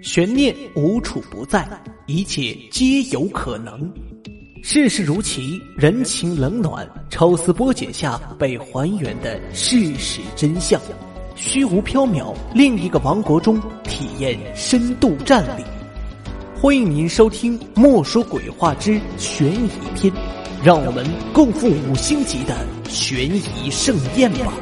[0.00, 1.68] 悬念无处不在，
[2.06, 3.92] 一切皆有可能。
[4.62, 10.80] 世事如棋，人情冷暖，抽丝剥茧下被还原的事实真相。
[11.34, 15.64] 虚无缥缈，另一个王国中体验深度战力。
[16.60, 20.12] 欢迎您收听《莫说鬼话之悬疑篇》，
[20.62, 22.56] 让我们共赴五星级的
[22.88, 24.52] 悬疑盛宴吧。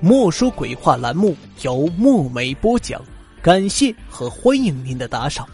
[0.00, 3.00] 莫说鬼话栏目由墨梅播讲。
[3.42, 5.48] 感谢和欢迎您的打赏。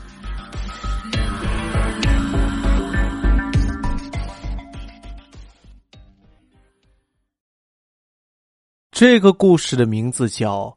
[8.91, 10.65] 这个故事的名字叫《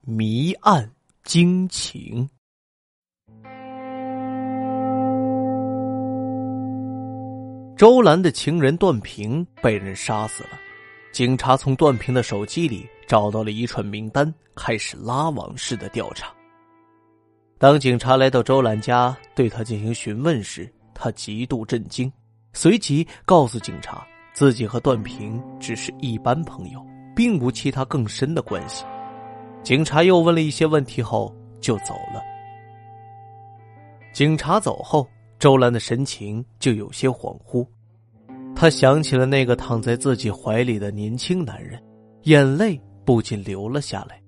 [0.00, 0.90] 谜案
[1.24, 2.26] 惊情》。
[7.76, 10.50] 周兰的情人段平被人杀死了，
[11.12, 16.32] 警察从段平的手机里找到了一串名单，开始拉网式的调查。
[17.58, 22.12] 当警察来到周兰家对他进行询问时，他极度震惊，
[22.52, 26.84] 随即告诉警察自己和段平只是一般朋友，
[27.14, 28.84] 并无其他更深的关系。
[29.62, 32.22] 警察又问了一些问题后就走了。
[34.12, 37.66] 警察走后，周兰的神情就有些恍惚，
[38.54, 41.82] 他想起了那个躺在自己怀里的年轻男人，
[42.24, 44.20] 眼泪不禁流了下来。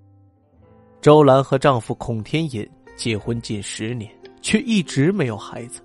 [1.02, 2.66] 周兰和丈夫孔天隐。
[2.98, 4.10] 结婚近十年，
[4.42, 5.80] 却一直没有孩子。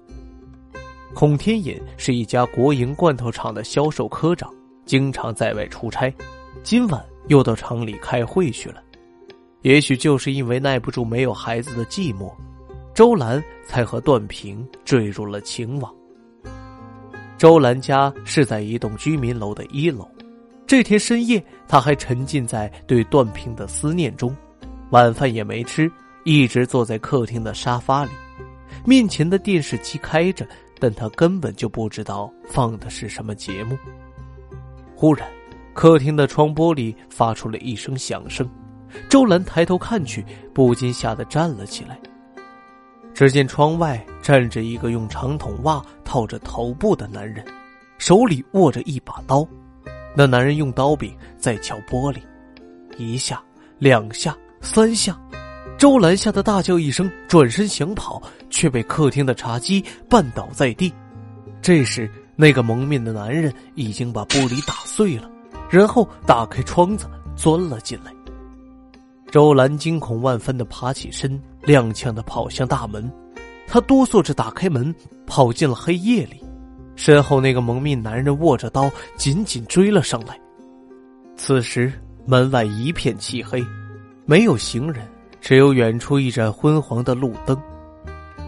[1.13, 4.51] 孔天隐是一家国营罐头厂的销售科长，
[4.83, 6.11] 经常在外出差，
[6.63, 8.81] 今晚又到厂里开会去了。
[9.61, 12.33] 也许就是因为耐不住没有孩子的寂寞，
[12.95, 15.93] 周兰才和段平坠入了情网。
[17.37, 20.09] 周兰家是在一栋居民楼的一楼，
[20.65, 24.35] 这天深夜，他还沉浸在对段平的思念中，
[24.89, 25.91] 晚饭也没吃。
[26.23, 28.11] 一直坐在客厅的沙发里，
[28.85, 30.47] 面前的电视机开着，
[30.79, 33.77] 但他根本就不知道放的是什么节目。
[34.95, 35.27] 忽然，
[35.73, 38.49] 客厅的窗玻璃发出了一声响声，
[39.09, 41.99] 周兰抬头看去，不禁吓得站了起来。
[43.13, 47.45] 只见窗外站着一个用长筒袜套着头部的男人，
[47.97, 49.47] 手里握着一把刀。
[50.15, 52.17] 那男人用刀柄在敲玻璃，
[52.97, 53.43] 一下、
[53.77, 55.19] 两下、三下。
[55.83, 60.89] 周兰吓得大叫一声，转身想跑，却被客厅的茶几绊倒在地。
[61.61, 65.29] 这时，那个蒙面的男人已经把玻璃打碎了，
[65.69, 67.05] 然后打开窗子
[67.35, 68.13] 钻了进来。
[69.29, 73.11] 周兰惊恐万分的爬起身，踉跄的跑向大门。
[73.67, 74.95] 他哆嗦着打开门，
[75.27, 76.41] 跑进了黑夜里。
[76.95, 80.39] 身后那个蒙面男人握着刀，紧紧追了上来。
[81.35, 81.91] 此时，
[82.25, 83.61] 门外一片漆黑，
[84.25, 85.05] 没有行人。
[85.43, 87.61] 只有远处一盏昏黄的路灯，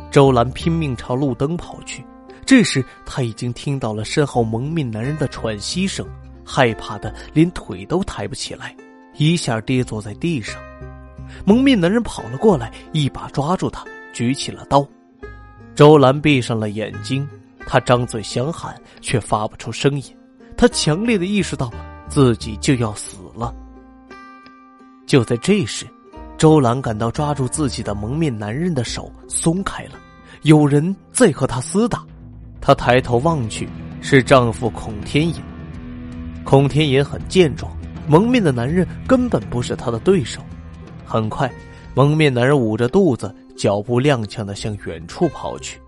[0.09, 2.01] 周兰拼命朝路灯跑去。
[2.45, 6.07] 这时，他已经听到了身后蒙面男人的喘息声，
[6.45, 8.73] 害怕的连腿都抬不起来，
[9.17, 10.55] 一下跌坐在地上。
[11.43, 13.83] 蒙面男人跑了过来，一把抓住他，
[14.13, 14.87] 举起了刀。
[15.75, 17.27] 周兰闭上了眼睛，
[17.67, 20.17] 他张嘴想喊，却发不出声音。
[20.55, 21.69] 他强烈的意识到
[22.07, 23.53] 自己就要死了。
[25.05, 25.85] 就在这时。
[26.37, 29.91] 周兰感到抓住自己的蒙面男人的手松开了，
[30.41, 32.05] 有人在和他厮打。
[32.59, 33.69] 她抬头望去，
[34.01, 35.35] 是丈夫孔天隐。
[36.43, 37.71] 孔天隐很健壮，
[38.07, 40.41] 蒙面的男人根本不是他的对手。
[41.05, 41.51] 很快，
[41.93, 45.79] 蒙面男人捂着肚子，脚步踉跄的向远处跑去。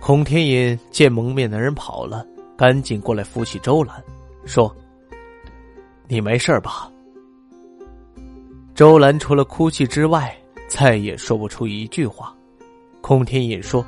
[0.00, 4.02] 孔天隐见蒙面男人跑了，赶紧过来扶起周兰，
[4.44, 4.74] 说
[6.08, 6.90] ：“你没事吧？”
[8.76, 10.36] 周兰除了哭泣之外，
[10.68, 12.36] 再也说不出一句话。
[13.00, 13.82] 孔天隐说：“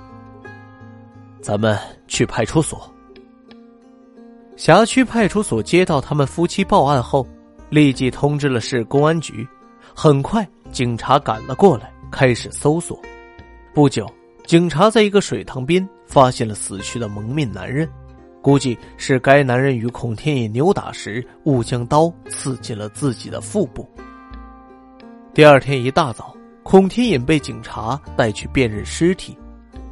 [1.42, 2.90] 咱们去派出所。”
[4.56, 7.28] 辖区派出所接到他们夫妻报案后，
[7.68, 9.46] 立即通知了市公安局。
[9.94, 12.98] 很快，警察赶了过来，开始搜索。
[13.74, 14.10] 不久，
[14.46, 17.86] 警察在一个水塘边发现了死去的蒙面男人，
[18.40, 23.86] 估计是该男人与孔天野扭打时误将刀刺进了自己的腹部。
[25.38, 29.38] 第二天一大早，孔天隐被警察带去辨认尸体，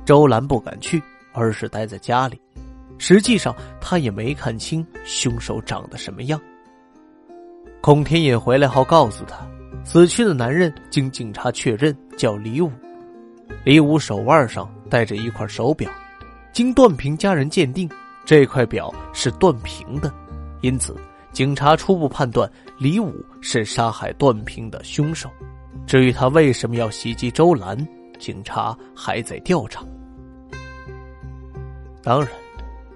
[0.04, 1.00] 周兰不敢去，
[1.32, 2.42] 而是待在家里。
[2.98, 6.40] 实际上，他也没看清凶手长得什么样。
[7.80, 9.46] 孔天隐回来后告诉他，
[9.84, 12.68] 死去的男人经警察确认叫李武，
[13.62, 15.88] 李武手腕上戴着一块手表，
[16.50, 17.88] 经段平家人鉴定，
[18.24, 20.12] 这块表是段平的，
[20.60, 20.92] 因此。
[21.36, 25.28] 警察初步判断李武是杀害段平的凶手。
[25.86, 27.76] 至于他为什么要袭击周兰，
[28.18, 29.84] 警察还在调查。
[32.02, 32.30] 当然，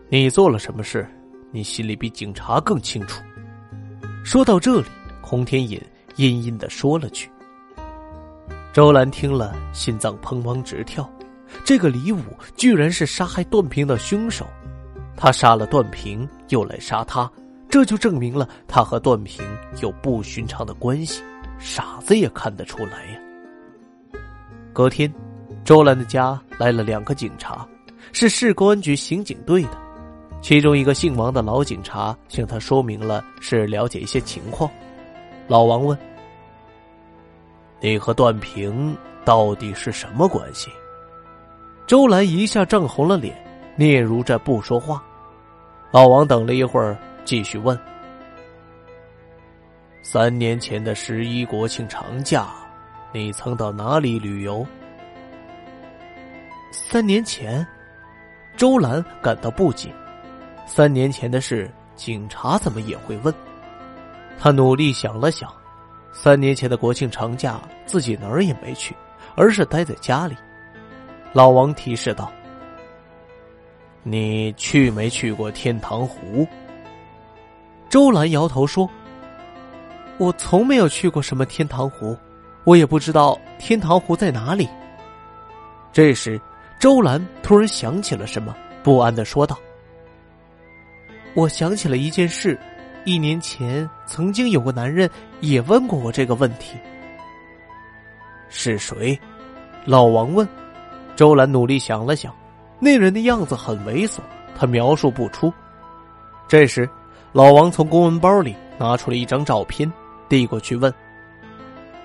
[0.08, 1.06] 你做了什么事，
[1.50, 3.22] 你心里比警察更清楚。
[4.24, 4.86] 说到这里，
[5.20, 5.78] 洪天隐
[6.16, 7.28] 阴阴的说了句。
[8.72, 11.06] 周兰听了，心脏砰砰直跳。
[11.62, 12.22] 这个李武
[12.56, 14.46] 居然是杀害段平的凶手，
[15.14, 17.30] 他杀了段平，又来杀他，
[17.70, 19.46] 这就证明了他和段平
[19.80, 21.22] 有不寻常的关系。
[21.58, 23.20] 傻子也看得出来呀。
[24.72, 25.12] 隔天，
[25.62, 27.66] 周兰的家来了两个警察，
[28.12, 29.78] 是市公安局刑警队的。
[30.40, 34.70] 其中一个姓王的老警察向他说明了，是了解一些情况。
[35.46, 35.98] 老王问
[37.82, 40.70] ：“你和段平到底是什么关系？”
[41.86, 43.36] 周兰一下涨红了脸，
[43.76, 45.02] 嗫嚅着不说话。
[45.90, 46.96] 老王等了一会儿，
[47.30, 47.78] 继续问
[50.02, 52.48] ：“三年前的十一国庆长假，
[53.12, 54.66] 你曾到哪里旅游？”
[56.74, 57.64] 三年前，
[58.56, 59.94] 周兰感到不解。
[60.66, 63.32] 三年前的事，警察怎么也会问？
[64.36, 65.48] 他努力想了想，
[66.12, 68.92] 三年前的国庆长假，自己哪儿也没去，
[69.36, 70.34] 而是待在家里。
[71.32, 72.32] 老王提示道
[74.02, 76.44] ：“你去没去过天堂湖？”
[77.90, 78.88] 周兰摇头说
[80.16, 82.16] ：“我从没有去过什么天堂湖，
[82.62, 84.68] 我也不知道天堂湖在哪里。”
[85.92, 86.40] 这时，
[86.78, 88.54] 周兰突然想起了什么，
[88.84, 89.58] 不安的说道
[91.34, 92.56] ：“我想起了一件事，
[93.04, 95.10] 一年前曾经有个男人
[95.40, 96.78] 也问过我这个问题。
[98.48, 99.18] 是谁？”
[99.84, 100.46] 老王问。
[101.16, 102.32] 周兰努力想了想，
[102.78, 104.20] 那人的样子很猥琐，
[104.56, 105.52] 他描述不出。
[106.48, 106.88] 这时，
[107.32, 109.90] 老王从公文包里拿出了一张照片，
[110.28, 110.92] 递过去问：“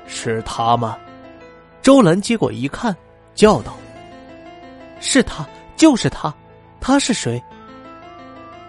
[0.05, 0.97] 是他吗？”
[1.81, 2.95] 周兰接过一看，
[3.33, 3.75] 叫道
[4.99, 6.33] ：“是他，就是他，
[6.79, 7.41] 他是谁？”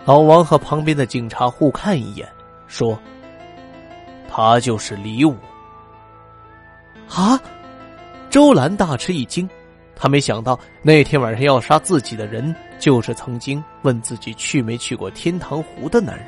[0.06, 2.26] 老王和旁边的警察互看一眼，
[2.66, 2.98] 说
[4.30, 5.36] ：“他就是李武。”
[7.14, 7.38] 啊！
[8.30, 9.48] 周兰大吃一惊。
[9.94, 16.26] 他没想到那天晚上要杀自己的人，就是曾经问自己去没去过天堂湖的男人。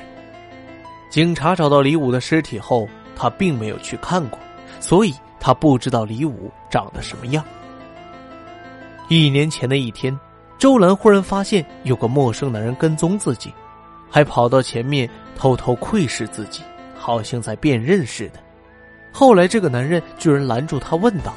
[1.09, 4.39] 警察找到李武的尸体后，他并没有去看过，
[4.81, 7.45] 所以他不知道李武长得什么样。
[9.09, 10.19] 一年前的一天，
[10.59, 13.53] 周兰忽然发现有个陌生男人跟踪自己，
[14.11, 16.63] 还跑到前面偷偷窥视自己，
[16.95, 18.41] 好像在辨认似的。
[19.11, 21.33] 后来，这个男人居然拦住他，问道：“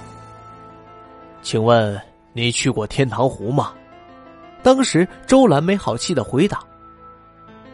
[1.42, 2.00] 请问？”
[2.34, 3.74] 你去过天堂湖吗？
[4.64, 6.64] 当时周兰没好气的回答：“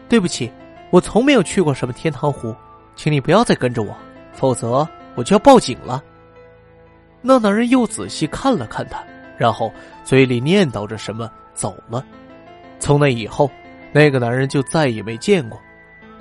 [0.08, 0.50] 对不起，
[0.90, 2.54] 我从没有去过什么天堂湖，
[2.96, 3.96] 请你不要再跟着我，
[4.32, 6.02] 否则我就要报警了。”
[7.20, 9.02] 那男人又仔细看了看他，
[9.36, 9.72] 然后
[10.04, 12.04] 嘴里念叨着什么走了。
[12.78, 13.50] 从那以后，
[13.92, 15.58] 那个男人就再也没见过。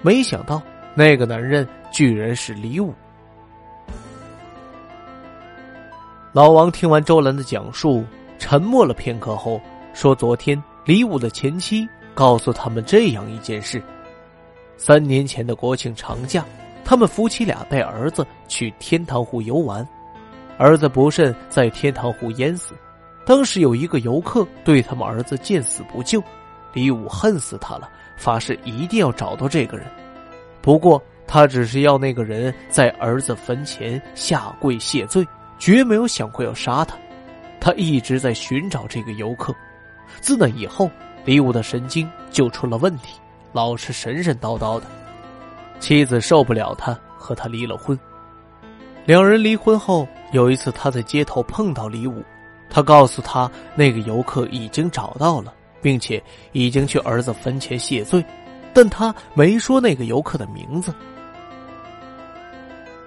[0.01, 0.61] 没想到，
[0.95, 2.93] 那个男人居然是李武。
[6.33, 8.05] 老王听完周兰的讲述。
[8.39, 9.59] 沉默了片刻后，
[9.95, 13.81] 说：“昨天李武的前妻告诉他们这样一件事：
[14.77, 16.45] 三年前的国庆长假，
[16.85, 19.85] 他们夫妻俩带儿子去天堂湖游玩，
[20.57, 22.73] 儿子不慎在天堂湖淹死。
[23.25, 26.23] 当时有一个游客对他们儿子见死不救，
[26.73, 29.85] 李武恨死他了，发誓一定要找到这个人。
[30.61, 35.27] 不过他只是要那个人在儿子坟前下跪谢罪，
[35.59, 36.95] 绝没有想过要杀他。”
[37.59, 39.53] 他一直在寻找这个游客，
[40.21, 40.89] 自那以后，
[41.25, 43.19] 李武的神经就出了问题，
[43.57, 44.85] 老是神神叨叨的。
[45.79, 47.97] 妻子受不了他，和他离了婚。
[49.03, 52.23] 两人离婚后，有一次他在街头碰到李武，
[52.69, 56.21] 他告诉他那个游客已经找到了，并且
[56.51, 58.23] 已经去儿子坟前谢罪，
[58.75, 60.93] 但他没说那个游客的名字。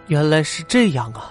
[0.09, 1.31] 原来是这样啊，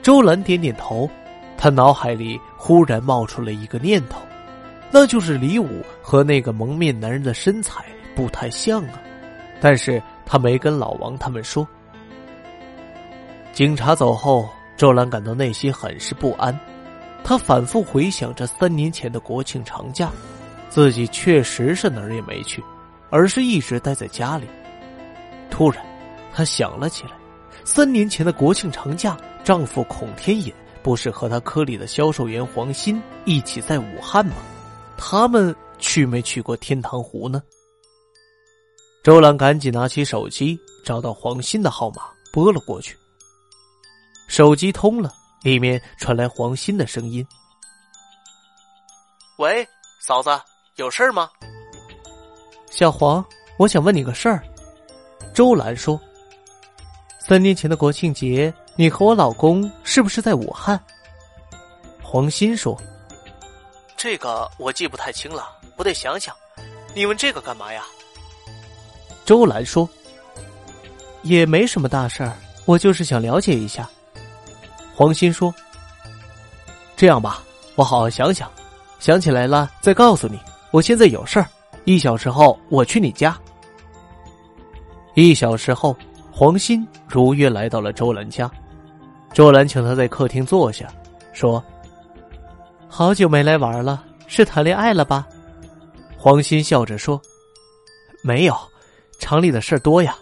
[0.00, 1.10] 周兰点点头。
[1.58, 4.18] 他脑海里忽然冒出了一个念头，
[4.90, 9.00] 那就是李武和那个蒙面男人的身材不太像啊。
[9.60, 11.66] 但是他没跟老王他们说。
[13.52, 16.58] 警察走后，周兰感到内心很是不安。
[17.22, 20.10] 他反复回想着三年前的国庆长假，
[20.68, 22.64] 自己确实是哪儿也没去，
[23.10, 24.46] 而是一直待在家里。
[25.50, 25.84] 突然，
[26.32, 27.10] 他想了起来：
[27.64, 30.54] 三年前的国庆长假，丈夫孔天野。
[30.82, 34.36] 不是和他科里的销售员黄鑫一起在武汉吗？
[34.96, 37.42] 他们去没去过天堂湖呢？
[39.02, 42.94] 周兰赶紧拿起手机，找到黄鑫的号码，拨了过去。
[44.28, 45.10] 手机通了，
[45.42, 47.26] 里面传来黄鑫的声音
[49.38, 49.66] ：“喂，
[50.06, 50.38] 嫂子，
[50.76, 51.30] 有事吗？”
[52.70, 53.24] 小黄，
[53.58, 54.44] 我想问你个事儿。
[55.32, 55.98] 周兰说
[57.18, 60.78] ：“三年前的国庆节，你和我老公是不是在武汉？”
[62.04, 62.78] 黄鑫说
[63.96, 66.36] ：“这个我记不太清了，我得想想。
[66.94, 67.82] 你问这个干嘛呀？”
[69.30, 69.88] 周兰说
[71.22, 73.88] ：“也没什么大事儿，我就是想了解一下。”
[74.92, 75.54] 黄鑫说
[76.98, 77.40] ：“这样吧，
[77.76, 78.50] 我好好想想，
[78.98, 80.36] 想起来了再告诉你。
[80.72, 81.46] 我现在有事儿，
[81.84, 83.38] 一小时后我去你家。”
[85.14, 85.96] 一小时后，
[86.32, 88.50] 黄鑫如约来到了周兰家。
[89.32, 90.92] 周兰请他在客厅坐下，
[91.32, 91.62] 说
[92.90, 95.24] ：“好久没来玩了，是谈恋爱了吧？”
[96.18, 97.22] 黄鑫笑着说
[98.24, 98.56] ：“没有，
[99.20, 100.18] 厂里的事多呀。”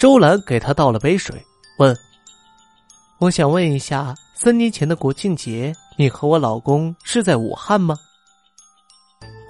[0.00, 1.40] 周兰给他倒了杯水，
[1.78, 1.96] 问。
[3.20, 7.96] 我想问一下，三年前的国庆节，你和我老公是在武汉吗？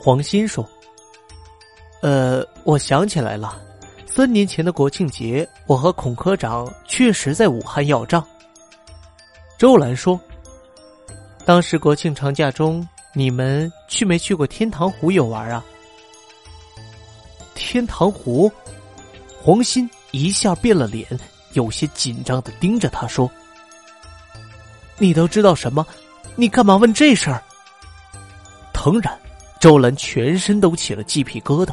[0.01, 0.67] 黄鑫说
[2.01, 3.61] ：“呃，我想起来了，
[4.07, 8.27] 三年前的国庆节，我和孔科长确实在武汉要账。”
[9.59, 10.19] 周兰说
[11.45, 15.63] ：“当时国庆长假中，你们去没去过天堂湖游玩啊？”
[17.59, 18.51] 天堂湖，
[19.43, 21.05] 黄鑫一下变了脸，
[21.55, 23.29] 有些紧张的盯着他说。
[24.97, 25.85] 你都知道什么？
[26.37, 27.43] 你干嘛问这事儿？
[28.73, 29.19] 腾然，
[29.61, 31.73] 周兰全身都起了鸡皮疙瘩。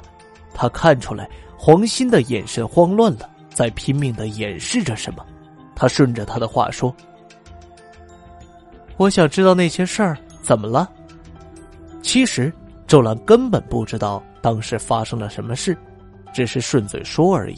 [0.55, 5.23] 他看出来黄鑫的眼神慌乱了，在拼命的掩饰着什么。
[5.75, 6.93] 他顺着他的话说
[8.97, 10.89] ：“我想知道那些事儿怎么了。”
[12.01, 12.51] 其实，
[12.87, 15.75] 周兰根本不知道当时发生了什么事，
[16.31, 17.57] 只是顺嘴说而已。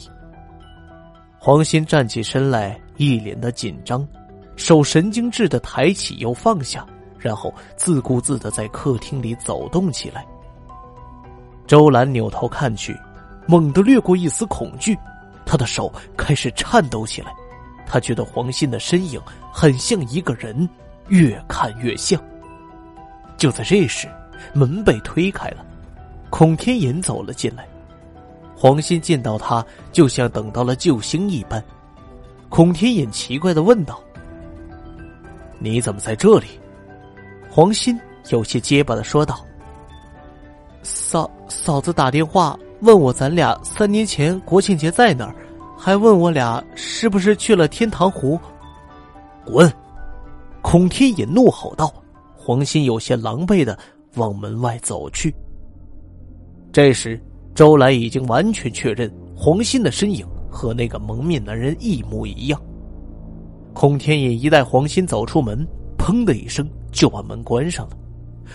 [1.38, 4.08] 黄鑫站起身来，一脸的紧张。
[4.56, 6.86] 手神经质的抬起又放下，
[7.18, 10.26] 然后自顾自的在客厅里走动起来。
[11.66, 12.98] 周兰扭头看去，
[13.46, 14.98] 猛地掠过一丝恐惧，
[15.44, 17.30] 他的手开始颤抖起来。
[17.86, 19.20] 他觉得黄鑫的身影
[19.52, 20.66] 很像一个人，
[21.08, 22.18] 越看越像。
[23.36, 24.08] 就在这时，
[24.54, 25.62] 门被推开了，
[26.30, 27.66] 孔天隐走了进来。
[28.56, 31.62] 黄鑫见到他，就像等到了救星一般。
[32.48, 34.00] 孔天隐奇怪的问道。
[35.58, 36.46] 你怎么在这里？
[37.48, 37.98] 黄鑫
[38.30, 39.44] 有些结巴的说道
[40.82, 45.34] ：“嫂嫂子打电话问我，咱俩三年前国庆节在哪儿，
[45.76, 48.38] 还问我俩是不是去了天堂湖。”
[49.44, 49.72] 滚！
[50.62, 51.92] 孔天隐怒吼道。
[52.36, 53.78] 黄鑫有些狼狈的
[54.14, 55.34] 往门外走去。
[56.78, 57.20] 这时，
[57.56, 62.62] 周兰已经完全确认黄鑫的身影和那个蒙面男人一模一样。
[63.74, 65.66] 孔天隐一带黄鑫走出门，
[65.98, 67.98] 砰的一声就把门关上了。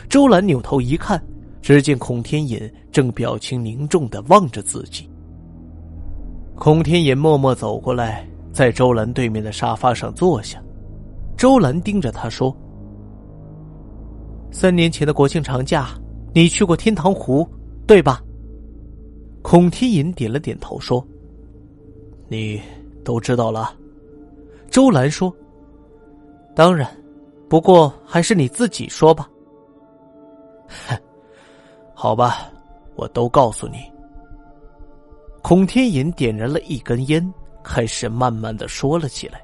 [0.08, 1.22] 周兰扭头一看，
[1.62, 2.58] 只见孔天隐
[2.94, 5.10] 正表情凝重的望着自己。
[6.56, 10.64] 孔天隐默默走过来，在周兰对面的沙发上坐下。
[11.36, 12.56] 周兰盯着他说
[14.50, 15.90] ：“三年前的国庆长假，
[16.34, 17.46] 你去过天堂湖，
[17.86, 18.22] 对吧？”
[19.42, 21.06] 孔天隐点了点头说
[22.30, 22.62] ：“你
[23.04, 23.76] 都知道了。”
[24.72, 25.34] 周兰说
[26.56, 26.90] ：“当然，
[27.50, 29.30] 不过还是你自己说吧。
[30.88, 30.98] ”“哼，
[31.94, 32.50] 好吧，
[32.96, 33.80] 我都告诉你。”
[35.44, 39.44] 孔天隐点燃了一根烟，开始慢慢的说了起来。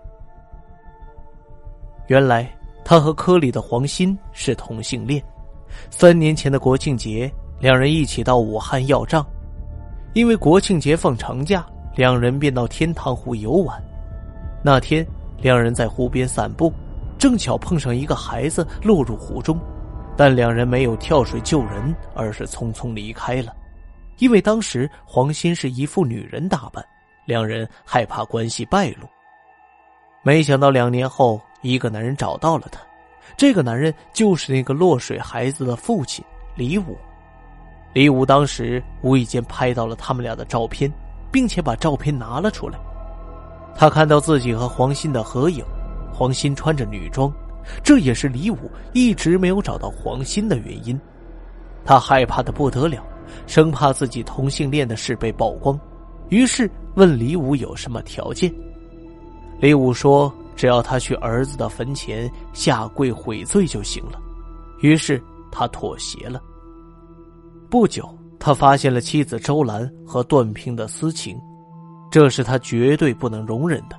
[2.08, 2.50] 原来
[2.86, 5.22] 他和科里的黄鑫是同性恋，
[5.92, 9.26] 三年前的国庆节，两人一起到武汉要账，
[10.14, 13.82] 因为国庆节放长假，两人便到天堂湖游玩。
[14.64, 15.06] 那天。
[15.42, 16.70] 两人在湖边散步，
[17.18, 19.58] 正巧碰上一个孩子落入湖中，
[20.18, 23.56] 但两人没有跳水救人，而是匆匆离开了。
[24.18, 26.86] 因为当时黄鑫是一副女人打扮，
[27.24, 29.08] 两人害怕关系败露。
[30.24, 32.82] 没想到两年后，一个男人找到了他，
[33.38, 36.22] 这个男人就是那个落水孩子的父亲
[36.54, 36.98] 李武。
[37.94, 40.92] 李武当时无意间拍到了他们俩的照片，
[41.32, 42.80] 并且把照片拿了出来。
[43.76, 45.64] 他看到自己和黄鑫的合影，
[46.14, 47.32] 黄鑫穿着女装，
[47.84, 48.58] 这也是李武
[48.94, 51.00] 一直没有找到黄鑫的原因。
[51.84, 53.04] 他害怕的不得了，
[53.48, 55.80] 生怕自己同性恋的事被曝光，
[56.30, 58.54] 于是问李武有什么条件。
[59.60, 64.20] 李武说：“只要他去儿子的坟前下跪悔罪就行了。”
[64.82, 66.42] 于是他妥协了。
[67.70, 68.10] 不久，
[68.40, 71.38] 他发现了妻子周兰和段平的私情。
[72.12, 73.96] 这是他绝对不能容忍的，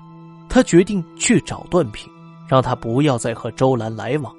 [0.48, 2.10] 他决定去找段平，
[2.48, 4.34] 让他不要再和周兰来往。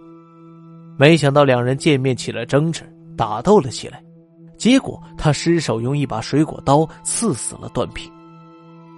[0.97, 2.83] 没想到两人见面起了争执，
[3.15, 4.03] 打斗了起来，
[4.57, 8.11] 结果他失手用一把水果刀刺死了段平。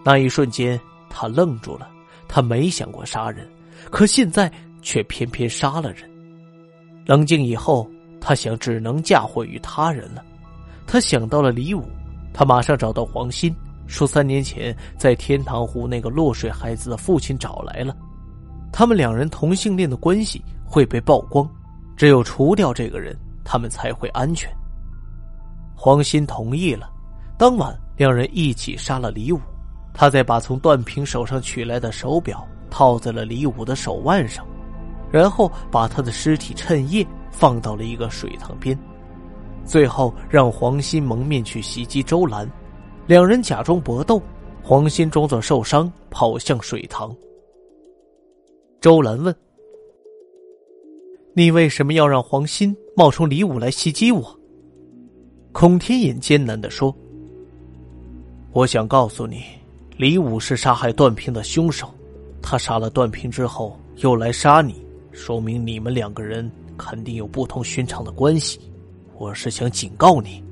[0.03, 1.87] 那一瞬间，他愣住了。
[2.27, 3.47] 他没想过杀人，
[3.91, 6.09] 可现在却偏偏杀了人。
[7.05, 7.87] 冷静以后，
[8.25, 10.23] 他想只能嫁祸于他人了。
[10.87, 11.83] 他想到了李武，
[12.33, 13.53] 他马上找到黄鑫，
[13.85, 17.93] 说三年前在天堂湖那个落水孩子的父亲找来了，
[18.71, 21.45] 他们两人同性恋的关系会被曝光，
[21.97, 23.13] 只有除掉这个人，
[23.43, 24.49] 他们才会安全。
[25.75, 26.89] 黄鑫同意了，
[27.37, 29.39] 当晚两人一起杀了李武。
[29.93, 34.45] 他再把从段平手上取来的手表套在了李武的手腕上，
[35.11, 38.77] 然后把他的尸体趁夜放到了一个水塘边，
[39.65, 42.49] 最后让黄鑫蒙面去袭击周兰，
[43.07, 44.21] 两人假装搏斗，
[44.61, 47.13] 黄鑫装作受伤跑向水塘。
[48.79, 49.35] 周兰问
[51.33, 54.39] ：“你为什么要让黄鑫冒充李武来袭击我？”
[55.51, 56.95] 孔天隐艰难的说
[58.53, 59.43] ：“我想告诉你。”
[59.95, 61.87] 李武是杀害段平的凶手，
[62.41, 68.59] 他杀了段平之后又来杀你，说明你们两个人肯定有不同寻常的关系。
[69.17, 70.43] 我是想警告你。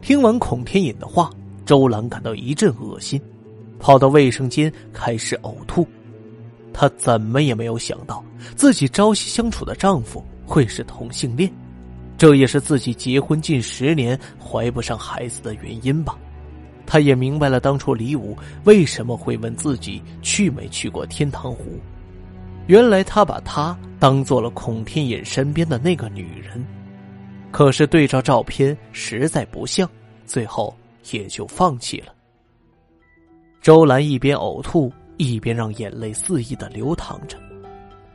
[0.00, 1.30] 听完孔天隐的话，
[1.64, 3.20] 周兰感到一阵恶心，
[3.78, 5.86] 跑到卫生间开始呕吐。
[6.72, 11.52] 她怎么也没有想到自己朝夕相处的丈夫会是同性恋，
[12.16, 16.16] 这也是自己结婚近十年怀不上孩子的原因吧。
[16.86, 21.78] 他也明白了当初李武为什么会问自己去没去过天堂湖，
[22.66, 26.64] 原来他把她当做了孔天隐身边的那个女人，
[27.50, 29.88] 可是对照照片实在不像，
[30.24, 30.74] 最后
[31.10, 32.14] 也就放弃了。
[33.60, 37.36] 周兰一边呕吐，一边让眼泪肆意的流淌着，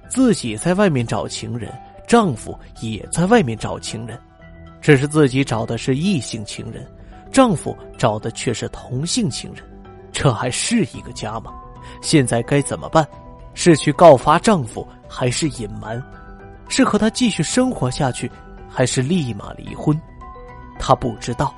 [0.07, 1.71] 自己在外面找情人，
[2.07, 4.19] 丈夫也在外面找情人，
[4.81, 6.87] 只是自己找的是异性情人。
[7.31, 9.61] 丈夫找的却是同性情人，
[10.11, 11.53] 这还是一个家吗？
[12.01, 13.05] 现在该怎么办？
[13.55, 16.01] 是去告发丈夫，还是隐瞒？
[16.69, 18.31] 是和他继续生活下去，
[18.69, 19.99] 还是立马离婚？
[20.77, 21.55] 她不知道。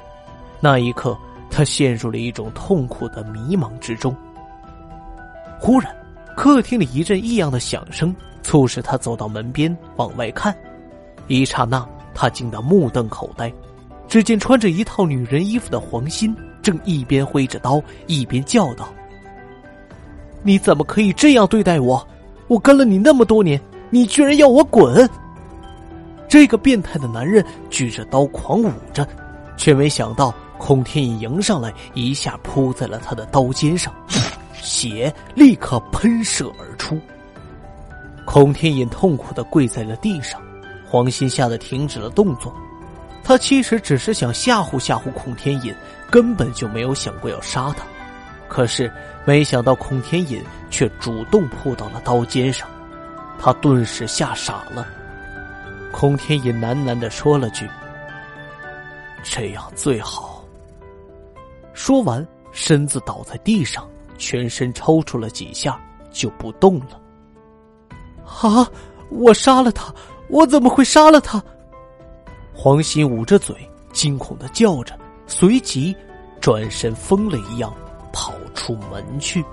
[0.62, 1.18] 那一刻，
[1.50, 4.16] 她陷入了一种痛苦的迷茫之中。
[5.60, 5.94] 忽然，
[6.36, 10.56] 客厅里一阵异样的响声，促使她走到门边往外看。
[11.28, 13.52] 一刹那，她惊得目瞪口呆。
[14.08, 18.88] 只见穿着一套女人衣服的黄鑫正一边挥着刀，一边叫道
[20.44, 22.06] ：“你怎么可以这样对待我？
[22.48, 25.10] 我跟了你那么多年，你居然要我滚！”
[26.30, 29.08] 这个变态的男人举着刀狂舞着，
[29.56, 33.94] 却没想到孔天隐迎上来，一下扑在了他的刀尖上，
[34.62, 37.00] 血立刻喷射而出。
[38.26, 40.42] 孔天隐痛苦的跪在了地上，
[40.86, 42.54] 黄鑫吓得停止了动作。
[43.24, 45.74] 他其实只是想吓唬吓唬孔天隐，
[46.10, 47.86] 根本就没有想过要杀他。
[48.48, 48.92] 可是
[49.26, 52.68] 没想到孔天隐却主动扑到了刀尖上，
[53.40, 54.88] 他顿时吓傻了。
[55.92, 57.70] 孔天隐喃喃的说了句
[59.24, 60.44] ：“这样最好。”
[61.74, 65.80] 说完，身子倒在地上，全身抽搐了几下
[66.12, 67.00] 就不动了。
[68.26, 68.70] 啊！
[69.10, 69.94] 我杀了他！
[70.28, 71.42] 我怎么会杀了他？
[72.54, 73.56] 黄鑫捂着嘴，
[73.94, 75.96] 惊恐的叫着，随即
[76.42, 77.74] 转身疯了一样
[78.12, 79.44] 跑出门去。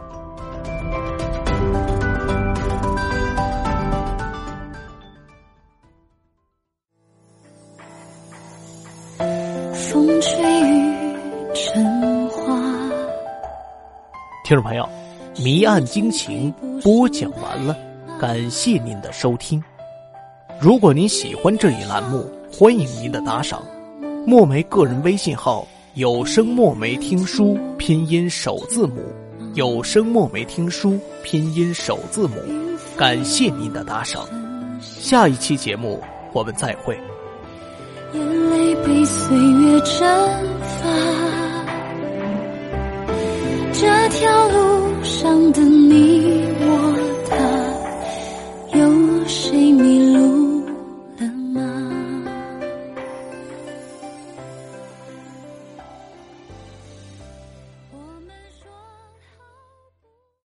[9.75, 11.07] 风吹雨
[11.55, 12.57] 成花。
[14.45, 14.89] 听众朋友，
[15.43, 17.77] 《迷案惊情》播讲完了，
[18.21, 19.63] 感谢您的收听。
[20.61, 23.63] 如果您喜欢这一栏目，欢迎您的打赏，
[24.27, 28.97] 墨梅个人微信号有声墨梅听书拼音首字母，
[29.55, 32.35] 有声墨梅听书拼音首字母，
[32.97, 34.27] 感谢您的打赏，
[34.81, 36.03] 下一期节目
[36.33, 36.99] 我们再会。
[38.13, 40.01] 眼泪被岁月蒸
[40.83, 40.89] 发，
[43.73, 46.99] 这条路上的你我
[47.31, 47.37] 他，
[48.77, 50.04] 有谁明？